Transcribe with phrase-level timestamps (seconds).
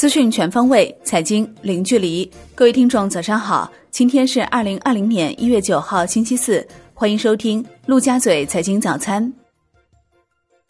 [0.00, 2.26] 资讯全方位，财经零距离。
[2.54, 3.70] 各位听众，早上好！
[3.90, 6.66] 今天是二零二零年一月九号，星期四。
[6.94, 9.30] 欢迎收听陆家嘴财经早餐。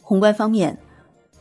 [0.01, 0.77] 宏观方面，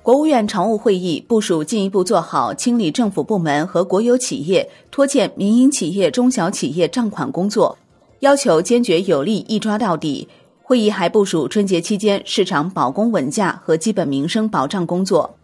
[0.04, 7.76] 国务院常务会议部署进一步做好清理政府部门和国有企业拖欠民营企业、中小企业账款工作，
[8.20, 10.28] 要求坚决有力一抓到底。
[10.62, 15.34] 会议还部署春节期间市场保供稳价和基本民生保障工作。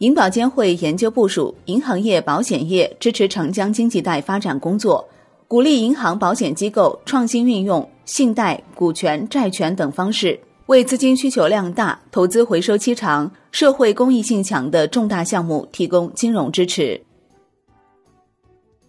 [0.00, 5.06] 银保监会研究部署银行业、保险业支持长江经济带发展工作，
[5.46, 16.98] 鼓励银行、保险机构创新运用信贷、股权、债权等方式，为资金需求量大、投资回收期长、社会公益性强的重大项目提供金融支持。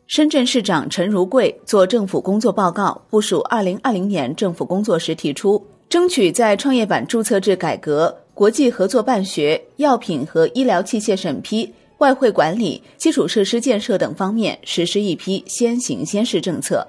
[0.08, 8.16] 深圳市长陈如桂做政府工作报告，部署二零二零年政府工作时提出，争取在创业板注册制改革。
[8.42, 16.88] 国际合作办学、药品和医疗器械审批、外汇管理、基础设施建设等方面实施一批先行先试政策。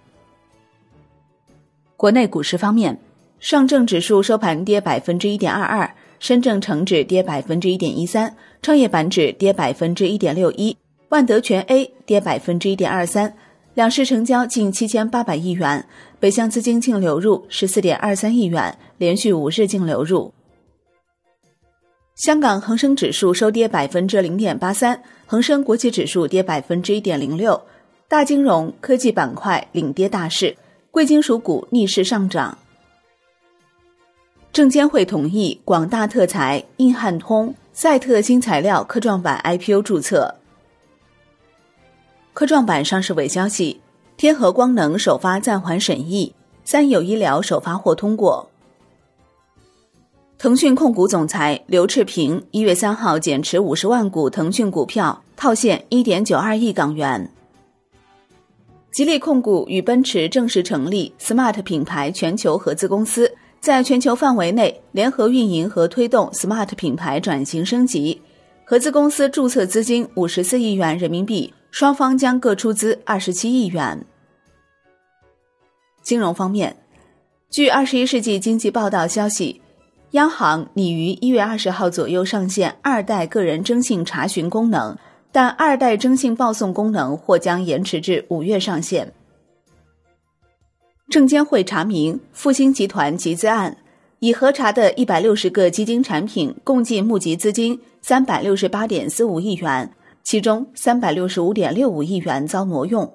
[1.94, 2.98] 国内股市方面，
[3.38, 10.74] 上证指数收盘跌百分之一点二二，深证成指跌百分之一点一三，创业板指跌百分之一点六一，
[11.10, 13.36] 万德全 A 跌百分之一点二三，
[13.74, 15.86] 两市成交近七千八百亿元，
[16.18, 20.32] 北向资金净流入十四点二三亿元，连续五日净流入。
[22.14, 27.60] 香港恒生指数收跌百分之零点八三，恒生国际指数跌百分之一点零六，
[28.06, 30.54] 大金融科技板块领跌大市，
[30.90, 32.58] 贵金属股逆势上涨。
[34.52, 40.34] 证监会同意广大特材、硬汉通、赛特新材料科创板 IPO 注册。
[42.34, 43.80] 科创板上市尾消息：
[44.18, 48.50] 天合光能首发暂缓审议，三有医疗首发或通过。
[50.42, 57.30] 腾讯控股总裁刘炽平一月三号减持五十万股腾讯股票，套现一点九二亿港元。
[58.90, 68.20] 吉利控股与奔驰正式成立 Smart 品牌全球合资公司，在全球范围内联合运营和推动 Smart 品牌转型升级。
[68.64, 74.04] 合资公司注册资金五十四亿元人民币，双方将各出资二十七亿元。
[76.02, 76.76] 金融方面，
[77.48, 79.61] 据《二十一世纪经济报道》消息。
[80.12, 84.94] 央行拟于一月二十号左右上线二代个人征信查询功能，
[85.32, 89.10] 但二代征信报送功能或将延迟至五月上线。
[91.08, 93.74] 证监会查明复星集团集资案，
[94.18, 99.90] 已核查的一百六十个基金产品共计募集资金三百六十八点四五亿元，
[100.22, 103.10] 其中三百六十五点六五亿元遭挪用。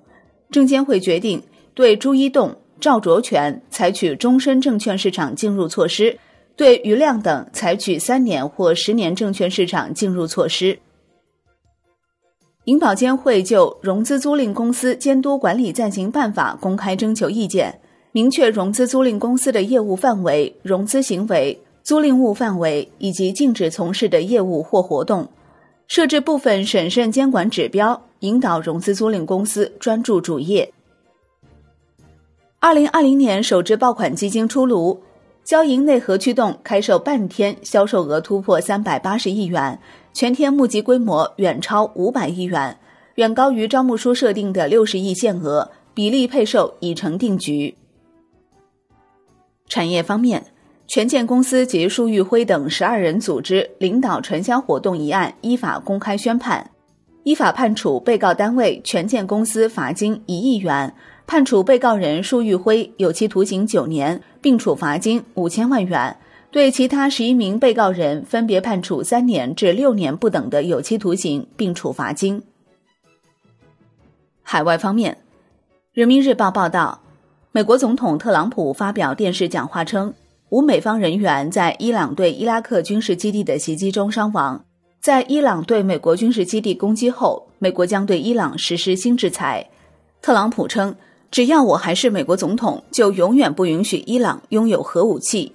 [0.49, 1.43] 证监会决定
[1.75, 6.17] 对朱一栋、赵卓全采取终身证券市场进入措施。
[6.57, 10.79] 对余量等采取三年或十年证券市场进入措施。
[12.65, 17.79] 银保监会就融资租赁公司监督管理暂行办法公开征求意见，
[18.11, 25.29] 明确融资租赁公司的业务范围、融资行为、租赁物范围以及禁止从事的业务或活动，
[25.87, 30.73] 设置部分审慎监管指标，引导融资租赁公司专注主业。
[32.59, 35.03] 二零二零年首支爆款基金出炉。
[35.47, 39.79] 交银内核驱动开售半天销售额突破三百八十亿元，
[40.11, 42.77] 全天募集规模远超五百亿元，
[43.15, 47.73] 远高于招募书设定的六十亿限额，比例配售已成定局。
[49.69, 50.43] 产业方面，
[50.85, 56.71] 权健公司及舒玉辉等十二人组织领导传销活动一案依法公开宣判，
[57.23, 60.93] 依法判处被告单位权健公司罚金一亿元。
[61.27, 66.15] 判处被告人束昱辉有期徒刑九年，并处罚金五千万元；
[66.51, 72.41] 对其他十一名被告人分别判处三年至六年不等的有期徒刑，并处罚金。
[74.41, 75.15] 海外方面，
[75.91, 77.01] 《人民日报》报道，
[77.51, 80.13] 美国总统特朗普发表电视讲话称，
[80.47, 84.63] 无美方人员在伊朗对伊拉克军事基地的袭击中伤亡。
[85.01, 89.67] 在伊朗对美国军事基地攻击后，美国将对伊朗实施新制裁。
[90.21, 90.95] 特朗普称。
[91.29, 95.51] 只要我还是美国总统，就永远不允许伊朗拥有核武器。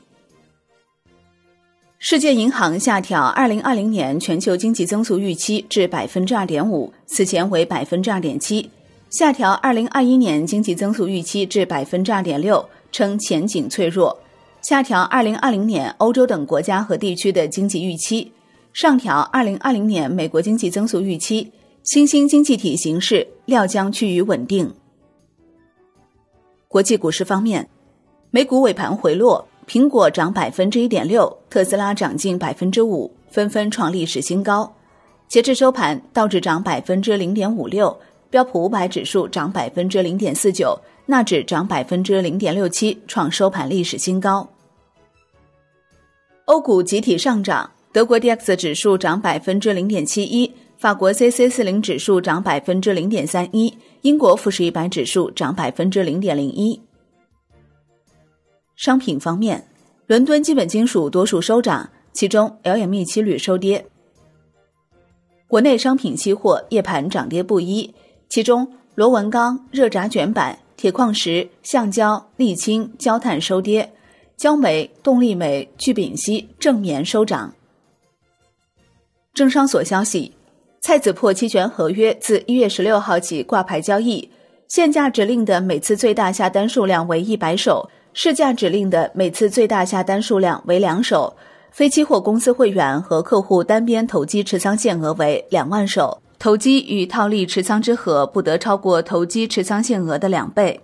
[1.99, 8.69] 世界银行下调二零二零年全球经济增速预期至百分之二点五，此前为百分之二点七；
[9.11, 14.17] 下调二零二一年经济增速预期至百分之二点六，称前景脆弱；
[14.63, 18.33] 下调二零二零年欧洲等国家和地区的经济预期，
[18.73, 21.53] 上调二零二零年美国经济增速预期。
[21.85, 24.73] 新兴经济体形势料将趋于稳定。
[26.73, 27.69] 国际股市方面，
[28.31, 34.73] 美股尾盘回落，苹果涨百分之一点六，特斯拉涨近百分之五，纷纷创历史新高。
[35.29, 37.95] 截至收盘，道指涨百分之零点五六，
[38.31, 40.75] 标普五百指数涨百分之零点四九，
[41.05, 44.49] 纳指涨百分之零点六七，创收盘历史新高。
[46.47, 56.81] 欧股集体上涨，德国 D X 指数涨百分之零点七一，法国 C C 四零指数涨百分之零点三一，英国富时一百指数涨百分之零点零一。
[58.75, 59.65] 商品方面，
[60.07, 63.87] 伦敦基本金属多数收涨，其中 LME 期铝收跌。
[65.47, 67.95] 国内商品期货夜盘涨跌不一，
[68.29, 73.93] 其中螺纹钢、热轧卷板、铁矿石、橡胶、沥青、焦炭收跌，
[74.37, 77.55] 焦煤、动力煤、聚丙烯、正棉收涨。
[79.33, 80.33] 政商所消息，
[80.83, 84.29] 菜籽粕期权合约自一月十六号起挂牌交易，
[84.67, 91.37] 限价指令的每次最大下单数量为一百手，市价指令的每次最大下单数量为两手。
[91.71, 100.81] 非期货公司会员和客户单边投机持仓限额为两万手，投机与套利持仓之和不得超过投机持仓限额的两倍。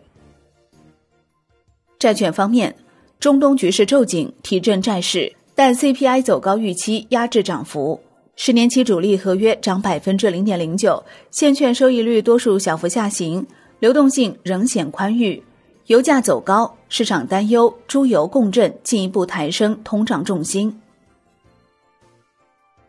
[1.98, 2.76] 债券方面，
[3.18, 8.00] 中东局势骤紧，提振债市，但 CPI 走高预期压制涨幅。
[8.40, 13.44] 十年期主力合约涨百分之零点零九，现券收益率多数小幅下行，
[13.80, 15.42] 流动性仍显宽裕。
[15.86, 20.80] 油价走高，市场担忧猪油共振进一步抬升通胀重心。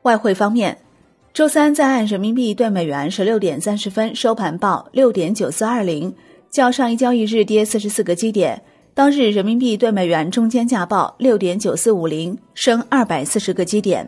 [0.04, 0.78] 外汇方面，
[1.34, 6.14] 周三在岸人民币对美元十六点三十分收盘报六点九四二零，
[6.52, 8.62] 较上一交易日跌四十四个基点。
[8.94, 14.08] 当日人民币对美元中间价报六点九四五零，升二百四十个基点。